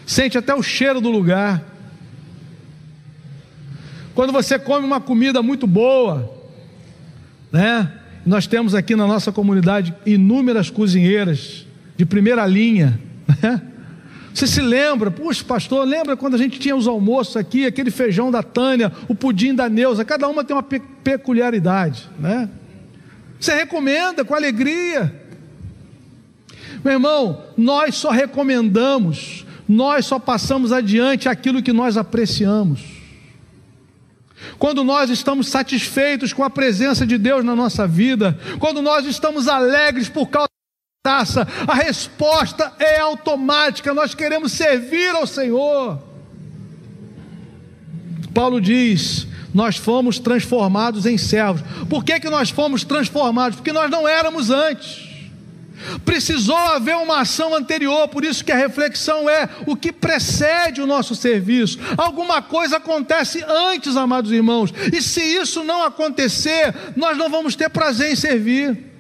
[0.06, 1.64] sente até o cheiro do lugar.
[4.14, 6.34] Quando você come uma comida muito boa,
[7.52, 7.92] né?
[8.26, 13.00] Nós temos aqui na nossa comunidade inúmeras cozinheiras de primeira linha,
[13.42, 13.62] né?
[14.34, 18.30] Você se lembra, puxa, pastor, lembra quando a gente tinha os almoços aqui, aquele feijão
[18.30, 22.50] da Tânia, o pudim da Neuza, cada uma tem uma pe peculiaridade, né?
[23.40, 25.27] Você recomenda com alegria.
[26.84, 32.98] Meu irmão, nós só recomendamos, nós só passamos adiante aquilo que nós apreciamos.
[34.60, 39.48] Quando nós estamos satisfeitos com a presença de Deus na nossa vida, quando nós estamos
[39.48, 40.50] alegres por causa
[41.04, 46.02] da taça, a resposta é automática, nós queremos servir ao Senhor.
[48.34, 51.64] Paulo diz: nós fomos transformados em servos.
[51.90, 53.56] Por que, que nós fomos transformados?
[53.56, 55.07] Porque nós não éramos antes.
[56.04, 60.88] Precisou haver uma ação anterior, por isso que a reflexão é o que precede o
[60.88, 61.80] nosso serviço.
[61.98, 67.70] Alguma coisa acontece antes, amados irmãos, e se isso não acontecer, nós não vamos ter
[67.70, 68.97] prazer em servir.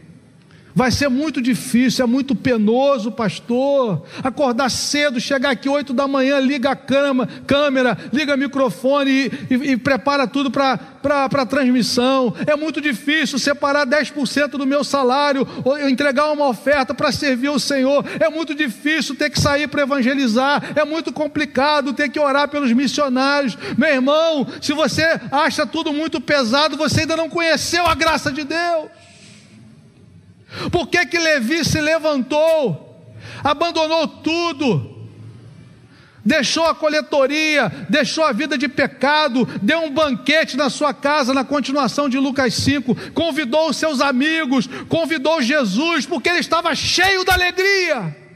[0.77, 4.05] Vai ser muito difícil, é muito penoso, pastor.
[4.23, 9.31] Acordar cedo, chegar aqui oito da manhã, liga a cama, câmera, liga o microfone e,
[9.49, 12.31] e, e prepara tudo para a transmissão.
[12.45, 17.59] É muito difícil separar 10% do meu salário, ou entregar uma oferta para servir o
[17.59, 18.05] Senhor.
[18.19, 20.73] É muito difícil ter que sair para evangelizar.
[20.75, 23.57] É muito complicado ter que orar pelos missionários.
[23.75, 28.43] Meu irmão, se você acha tudo muito pesado, você ainda não conheceu a graça de
[28.43, 28.96] Deus.
[30.71, 33.05] Por que que Levi se levantou,
[33.43, 34.97] abandonou tudo,
[36.23, 41.43] deixou a coletoria, deixou a vida de pecado, deu um banquete na sua casa, na
[41.43, 47.33] continuação de Lucas 5, convidou os seus amigos, convidou Jesus, porque ele estava cheio da
[47.33, 48.26] alegria.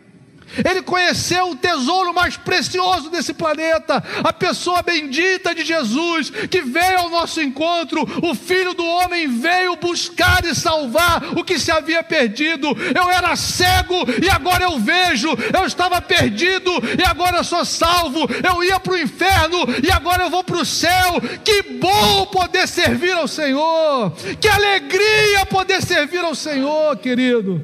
[0.57, 6.99] Ele conheceu o tesouro mais precioso desse planeta, a pessoa bendita de Jesus, que veio
[6.99, 8.01] ao nosso encontro.
[8.21, 12.67] O Filho do Homem veio buscar e salvar o que se havia perdido.
[12.95, 15.29] Eu era cego e agora eu vejo.
[15.53, 18.27] Eu estava perdido e agora sou salvo.
[18.43, 21.21] Eu ia para o inferno e agora eu vou para o céu.
[21.43, 24.11] Que bom poder servir ao Senhor.
[24.39, 27.63] Que alegria poder servir ao Senhor, querido.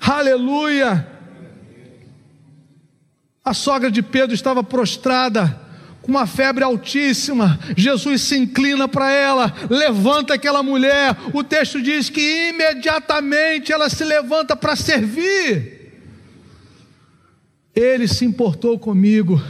[0.00, 1.15] Aleluia.
[3.46, 5.56] A sogra de Pedro estava prostrada,
[6.02, 7.60] com uma febre altíssima.
[7.76, 11.16] Jesus se inclina para ela, levanta aquela mulher.
[11.32, 15.92] O texto diz que imediatamente ela se levanta para servir.
[17.72, 19.40] Ele se importou comigo.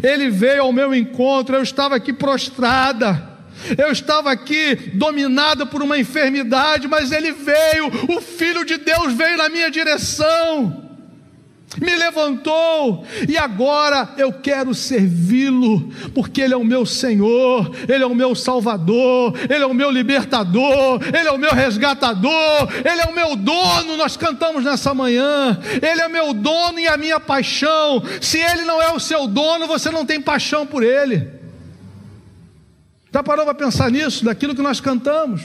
[0.00, 1.56] Ele veio ao meu encontro.
[1.56, 3.36] Eu estava aqui prostrada.
[3.76, 7.88] Eu estava aqui dominada por uma enfermidade, mas ele veio.
[8.16, 10.87] O Filho de Deus veio na minha direção
[11.80, 18.06] me levantou e agora eu quero servi-lo, porque Ele é o meu Senhor, Ele é
[18.06, 23.06] o meu Salvador, Ele é o meu libertador, Ele é o meu resgatador, Ele é
[23.06, 23.96] o meu dono.
[23.96, 28.02] Nós cantamos nessa manhã, Ele é meu dono e a minha paixão.
[28.20, 31.28] Se Ele não é o seu dono, você não tem paixão por Ele.
[33.12, 35.42] Já parou para pensar nisso, daquilo que nós cantamos?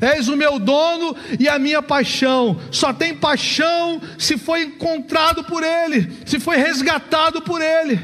[0.00, 2.60] És o meu dono e a minha paixão.
[2.70, 8.00] Só tem paixão se foi encontrado por Ele, se foi resgatado por Ele.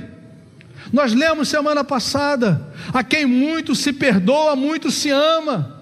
[0.92, 5.74] Nós lemos semana passada: a quem muito se perdoa, muito se ama.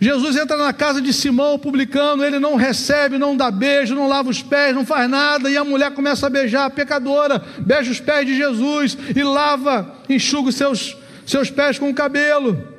[0.00, 4.28] Jesus entra na casa de Simão, publicano, ele não recebe, não dá beijo, não lava
[4.28, 8.00] os pés, não faz nada, e a mulher começa a beijar, a pecadora, beija os
[8.00, 12.73] pés de Jesus e lava, enxuga os seus, seus pés com o cabelo.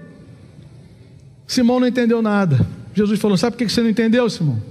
[1.48, 2.66] Simão não entendeu nada.
[2.94, 4.62] Jesus falou: Sabe por que você não entendeu, Simão?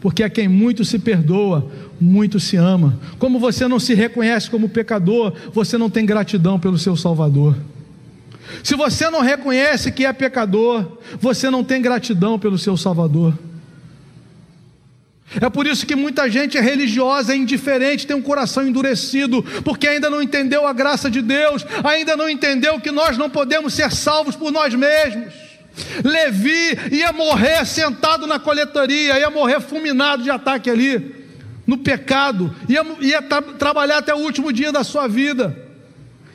[0.00, 2.98] Porque a quem muito se perdoa, muito se ama.
[3.18, 7.56] Como você não se reconhece como pecador, você não tem gratidão pelo seu Salvador.
[8.62, 13.34] Se você não reconhece que é pecador, você não tem gratidão pelo seu Salvador.
[15.40, 19.88] É por isso que muita gente é religiosa, é indiferente, tem um coração endurecido, porque
[19.88, 23.90] ainda não entendeu a graça de Deus, ainda não entendeu que nós não podemos ser
[23.90, 25.45] salvos por nós mesmos.
[26.04, 31.14] Levi ia morrer sentado na coletoria, ia morrer fulminado de ataque ali,
[31.66, 35.64] no pecado, ia, ia tra trabalhar até o último dia da sua vida.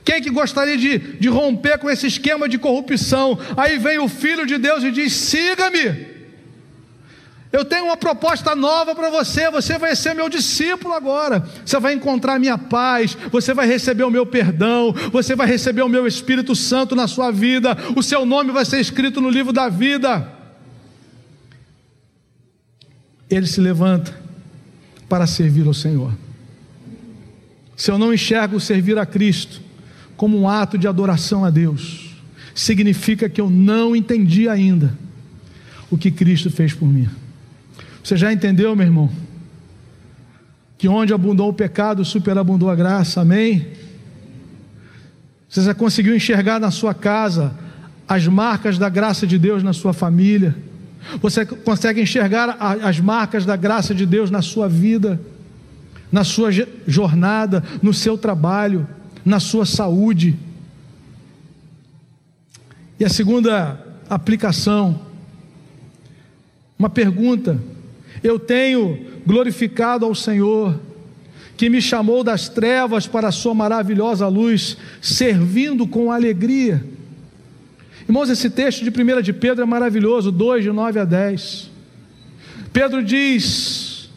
[0.04, 3.38] Quem que gostaria de, de romper com esse esquema de corrupção?
[3.56, 6.11] Aí vem o Filho de Deus e diz: siga-me.
[7.52, 9.52] Eu tenho uma proposta nova para você.
[9.52, 11.44] Você vai ser meu discípulo agora.
[11.66, 13.18] Você vai encontrar a minha paz.
[13.30, 14.94] Você vai receber o meu perdão.
[15.12, 17.78] Você vai receber o meu Espírito Santo na sua vida.
[17.96, 20.32] O seu nome vai ser escrito no livro da vida.
[23.30, 24.18] Ele se levanta
[25.10, 26.14] para servir ao Senhor.
[27.76, 29.60] Se eu não enxergo servir a Cristo
[30.16, 32.16] como um ato de adoração a Deus,
[32.56, 34.98] significa que eu não entendi ainda
[35.90, 37.10] o que Cristo fez por mim.
[38.04, 39.10] Você já entendeu, meu irmão?
[40.78, 43.68] Que onde abundou o pecado, superabundou a graça, amém?
[45.48, 47.54] Você já conseguiu enxergar na sua casa
[48.08, 50.56] as marcas da graça de Deus na sua família?
[51.22, 55.20] Você consegue enxergar as marcas da graça de Deus na sua vida,
[56.12, 56.50] na sua
[56.88, 58.88] jornada, no seu trabalho,
[59.26, 60.38] na sua saúde?
[63.00, 63.80] E a segunda
[64.10, 65.00] aplicação,
[66.78, 67.60] uma pergunta:
[68.24, 70.80] eu tenho glorificado ao Senhor,
[71.58, 76.84] que me chamou das trevas para a sua maravilhosa luz, servindo com alegria.
[78.08, 81.70] Irmãos, esse texto de 1 de Pedro é maravilhoso, 2 de 9 a 10.
[82.74, 84.10] Pedro diz: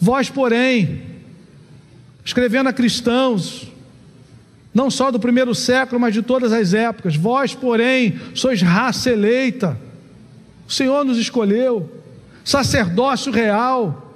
[0.00, 1.02] Vós, porém,
[2.24, 3.70] escrevendo a cristãos,
[4.72, 9.78] não só do primeiro século, mas de todas as épocas, vós, porém, sois raça eleita,
[10.66, 11.97] o Senhor nos escolheu
[12.48, 14.14] sacerdócio real,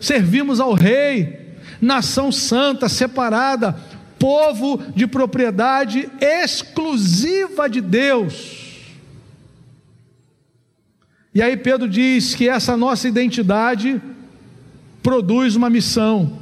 [0.00, 3.78] servimos ao Rei, nação santa, separada,
[4.18, 8.88] povo de propriedade exclusiva de Deus.
[11.34, 14.00] E aí Pedro diz que essa nossa identidade
[15.02, 16.40] produz uma missão.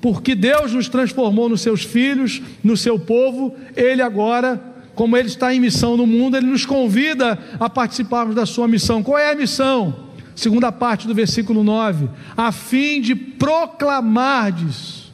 [0.00, 4.58] Porque Deus nos transformou nos seus filhos, no seu povo, ele agora,
[4.94, 9.02] como ele está em missão no mundo, ele nos convida a participarmos da sua missão.
[9.02, 10.03] Qual é a missão?
[10.34, 15.12] Segunda parte do versículo 9: a fim de proclamardes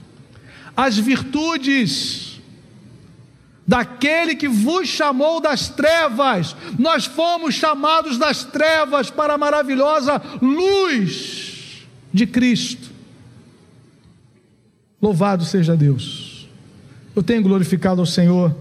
[0.77, 2.41] as virtudes
[3.67, 6.57] daquele que vos chamou das trevas.
[6.79, 12.91] Nós fomos chamados das trevas para a maravilhosa luz de Cristo.
[15.01, 16.49] Louvado seja Deus.
[17.15, 18.57] Eu tenho glorificado ao Senhor,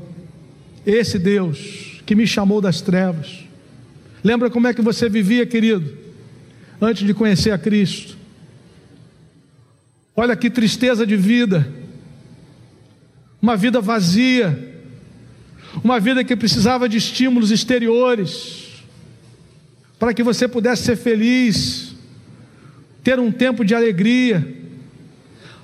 [0.86, 3.46] esse Deus que me chamou das trevas.
[4.24, 5.98] Lembra como é que você vivia, querido,
[6.82, 8.18] antes de conhecer a Cristo?
[10.16, 11.80] Olha que tristeza de vida
[13.42, 14.76] uma vida vazia,
[15.84, 18.84] uma vida que precisava de estímulos exteriores,
[19.98, 21.96] para que você pudesse ser feliz,
[23.04, 24.56] ter um tempo de alegria.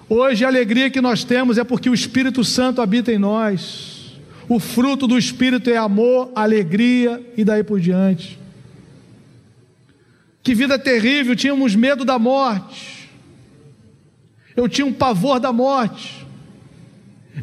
[0.07, 4.19] Hoje a alegria que nós temos é porque o Espírito Santo habita em nós.
[4.47, 8.39] O fruto do Espírito é amor, alegria e daí por diante.
[10.45, 13.09] Que vida terrível, tínhamos medo da morte.
[14.55, 16.23] Eu tinha um pavor da morte.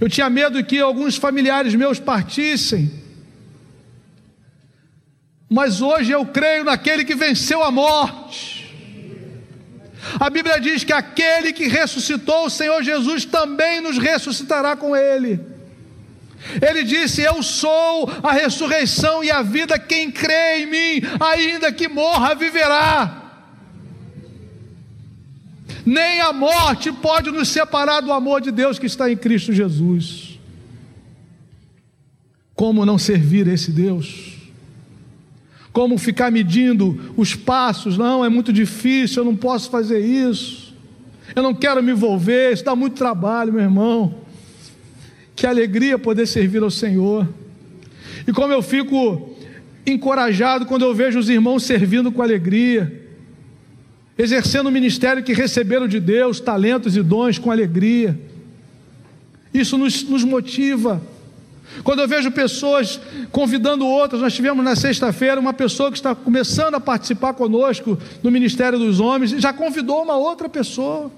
[0.00, 2.92] Eu tinha medo que alguns familiares meus partissem.
[5.50, 8.72] Mas hoje eu creio naquele que venceu a morte.
[10.20, 15.40] A Bíblia diz que aquele que ressuscitou o Senhor Jesus também nos ressuscitará com ele.
[16.60, 21.88] Ele disse: Eu sou a ressurreição e a vida, quem crê em mim, ainda que
[21.88, 23.22] morra, viverá
[25.84, 30.38] nem a morte pode nos separar do amor de Deus que está em Cristo Jesus.
[32.54, 34.32] Como não servir esse Deus?
[35.72, 37.98] Como ficar medindo os passos?
[37.98, 40.72] Não, é muito difícil, eu não posso fazer isso.
[41.34, 44.21] Eu não quero me envolver, isso dá muito trabalho, meu irmão.
[45.34, 47.28] Que alegria poder servir ao Senhor.
[48.26, 49.36] E como eu fico
[49.86, 53.02] encorajado quando eu vejo os irmãos servindo com alegria
[54.16, 58.18] exercendo o ministério que receberam de Deus, talentos e dons com alegria.
[59.52, 61.02] Isso nos, nos motiva.
[61.82, 66.74] Quando eu vejo pessoas convidando outras, nós tivemos na sexta-feira uma pessoa que está começando
[66.74, 71.10] a participar conosco no Ministério dos Homens, e já convidou uma outra pessoa.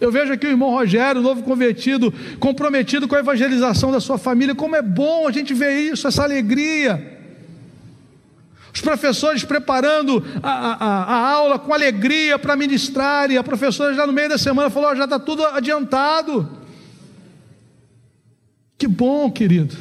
[0.00, 4.54] Eu vejo aqui o irmão Rogério, novo convertido, comprometido com a evangelização da sua família.
[4.54, 7.16] Como é bom a gente ver isso, essa alegria
[8.76, 14.06] os professores preparando a, a, a aula com alegria para ministrar, e a professora já
[14.06, 16.46] no meio da semana falou: já está tudo adiantado.
[18.76, 19.74] Que bom, querido.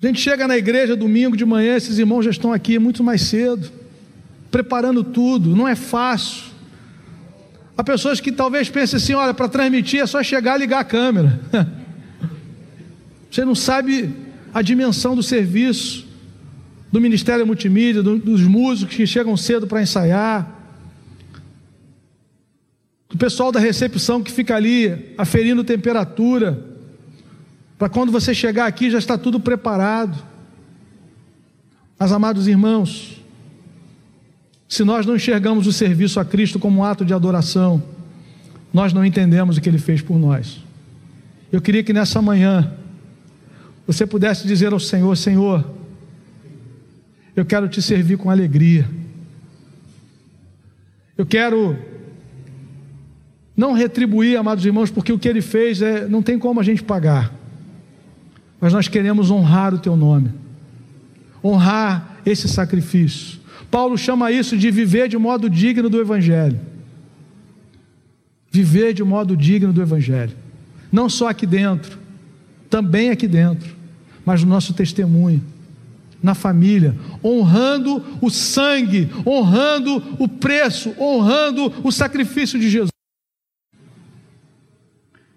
[0.00, 3.22] A gente chega na igreja domingo de manhã, esses irmãos já estão aqui muito mais
[3.22, 3.72] cedo,
[4.48, 6.53] preparando tudo, não é fácil.
[7.76, 10.84] Há pessoas que talvez pensem assim: olha, para transmitir é só chegar e ligar a
[10.84, 11.40] câmera.
[13.30, 14.14] Você não sabe
[14.52, 16.06] a dimensão do serviço
[16.92, 20.48] do Ministério Multimídia, do, dos músicos que chegam cedo para ensaiar,
[23.08, 26.64] do pessoal da recepção que fica ali aferindo temperatura,
[27.76, 30.16] para quando você chegar aqui já está tudo preparado.
[31.98, 33.20] Mas, amados irmãos,
[34.68, 37.82] se nós não enxergamos o serviço a Cristo como um ato de adoração,
[38.72, 40.62] nós não entendemos o que Ele fez por nós.
[41.52, 42.72] Eu queria que nessa manhã
[43.86, 45.64] você pudesse dizer ao Senhor: Senhor,
[47.36, 48.88] eu quero te servir com alegria.
[51.16, 51.76] Eu quero
[53.56, 56.82] não retribuir, amados irmãos, porque o que ele fez é, não tem como a gente
[56.82, 57.32] pagar.
[58.60, 60.32] Mas nós queremos honrar o teu nome.
[61.42, 63.38] Honrar esse sacrifício.
[63.74, 66.60] Paulo chama isso de viver de modo digno do evangelho.
[68.48, 70.36] Viver de modo digno do evangelho.
[70.92, 71.98] Não só aqui dentro,
[72.70, 73.74] também aqui dentro,
[74.24, 75.42] mas no nosso testemunho
[76.22, 82.92] na família, honrando o sangue, honrando o preço, honrando o sacrifício de Jesus.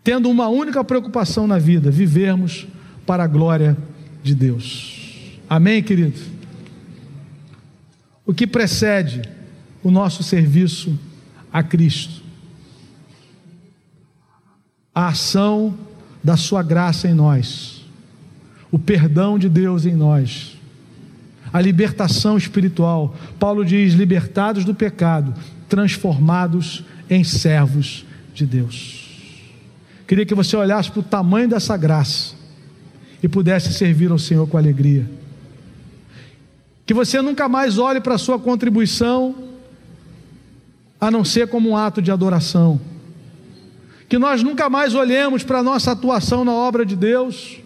[0.03, 2.67] Tendo uma única preocupação na vida: vivermos
[3.03, 3.75] para a glória
[4.21, 5.39] de Deus.
[5.49, 6.36] Amém, querido?
[8.28, 9.23] O que precede
[9.82, 10.99] o nosso serviço
[11.51, 12.21] a Cristo?
[14.93, 15.75] A ação
[16.23, 17.84] da Sua graça em nós,
[18.69, 20.57] o perdão de Deus em nós
[21.51, 23.15] a libertação espiritual.
[23.39, 25.34] Paulo diz: libertados do pecado,
[25.67, 29.05] transformados em servos de Deus.
[30.07, 32.36] Queria que você olhasse para o tamanho dessa graça
[33.21, 35.09] e pudesse servir ao Senhor com alegria.
[36.88, 39.35] Que você nunca mais olhe para a sua contribuição
[40.99, 42.81] a não ser como um ato de adoração.
[44.09, 47.61] Que nós nunca mais olhemos para a nossa atuação na obra de Deus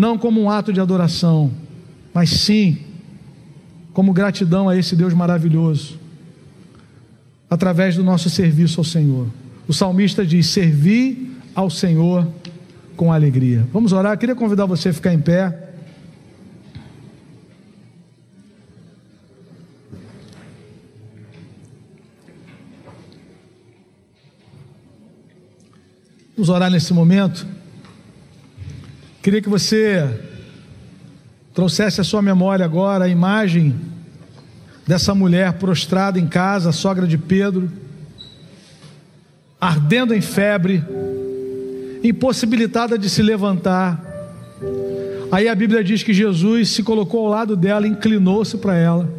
[0.00, 1.50] não como um ato de adoração,
[2.14, 2.78] mas sim
[3.92, 5.98] como gratidão a esse Deus maravilhoso,
[7.50, 9.26] através do nosso serviço ao Senhor.
[9.68, 12.26] O salmista diz: Servi ao Senhor
[12.96, 13.68] com alegria.
[13.74, 14.14] Vamos orar.
[14.14, 15.69] Eu queria convidar você a ficar em pé.
[26.40, 27.46] Vamos orar nesse momento.
[29.20, 30.08] Queria que você
[31.52, 33.78] trouxesse à sua memória agora a imagem
[34.86, 37.70] dessa mulher prostrada em casa, a sogra de Pedro,
[39.60, 40.82] ardendo em febre,
[42.02, 44.02] impossibilitada de se levantar.
[45.30, 49.12] Aí a Bíblia diz que Jesus se colocou ao lado dela, inclinou-se para ela,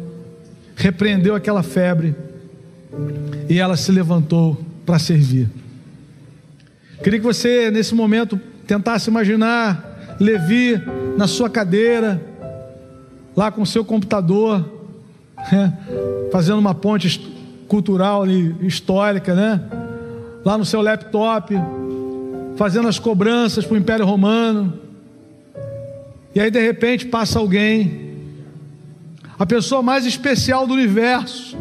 [0.74, 2.16] repreendeu aquela febre
[3.48, 5.61] e ela se levantou para servir.
[7.02, 10.80] Queria que você, nesse momento, tentasse imaginar Levi
[11.16, 12.22] na sua cadeira,
[13.36, 14.64] lá com o seu computador,
[15.50, 15.76] né?
[16.30, 17.18] fazendo uma ponte
[17.66, 19.60] cultural e histórica, né?
[20.44, 21.52] Lá no seu laptop,
[22.56, 24.78] fazendo as cobranças para o Império Romano.
[26.34, 28.16] E aí de repente passa alguém,
[29.36, 31.56] a pessoa mais especial do universo,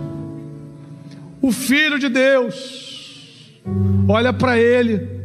[1.41, 3.59] o Filho de Deus,
[4.07, 5.20] olha para ele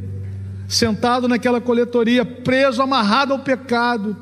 [0.69, 4.17] sentado naquela coletoria, preso, amarrado ao pecado,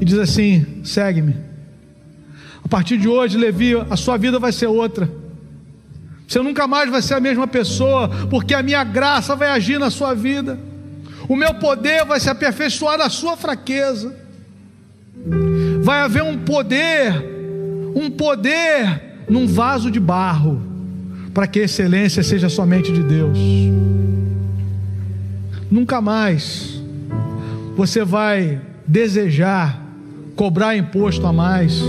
[0.00, 1.36] e diz assim: segue-me.
[2.64, 5.08] A partir de hoje, Levi, a sua vida vai ser outra.
[6.26, 9.90] Você nunca mais vai ser a mesma pessoa, porque a minha graça vai agir na
[9.90, 10.58] sua vida.
[11.28, 14.14] O meu poder vai se aperfeiçoar na sua fraqueza.
[15.80, 17.14] Vai haver um poder,
[17.94, 20.60] um poder num vaso de barro,
[21.32, 23.38] para que a excelência seja somente de Deus.
[25.76, 26.82] Nunca mais
[27.76, 29.78] você vai desejar
[30.34, 31.82] cobrar imposto a mais.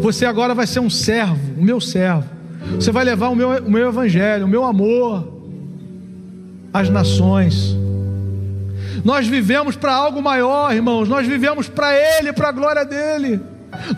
[0.00, 2.24] Você agora vai ser um servo, o meu servo.
[2.76, 5.42] Você vai levar o meu, o meu evangelho, o meu amor
[6.72, 7.76] às nações.
[9.04, 11.06] Nós vivemos para algo maior, irmãos.
[11.06, 13.38] Nós vivemos para Ele, para a glória dele.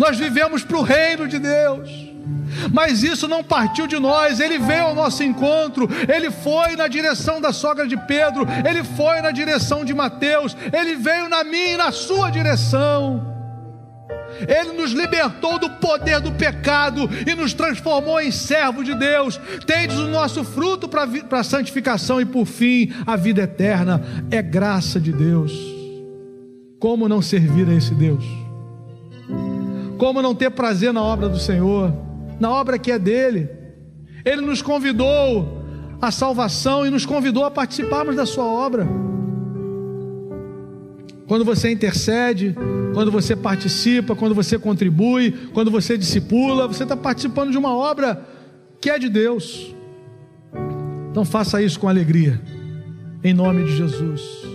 [0.01, 2.08] Nós vivemos para o reino de Deus.
[2.73, 7.41] Mas isso não partiu de nós, ele veio ao nosso encontro, ele foi na direção
[7.41, 11.77] da sogra de Pedro, ele foi na direção de Mateus, ele veio na minha e
[11.77, 13.39] na sua direção.
[14.47, 19.41] Ele nos libertou do poder do pecado e nos transformou em servo de Deus.
[19.67, 24.01] Tendes o nosso fruto para a santificação e, por fim, a vida eterna.
[24.31, 25.53] É graça de Deus.
[26.79, 28.25] Como não servir a esse Deus?
[29.97, 32.08] Como não ter prazer na obra do Senhor?
[32.39, 33.49] Na obra que é dele.
[34.25, 35.63] Ele nos convidou
[36.01, 38.87] à salvação e nos convidou a participarmos da sua obra.
[41.27, 42.57] Quando você intercede,
[42.95, 48.27] quando você participa, quando você contribui, quando você discipula, você está participando de uma obra
[48.81, 49.75] que é de Deus.
[51.11, 52.41] Então faça isso com alegria,
[53.23, 54.48] em nome de Jesus.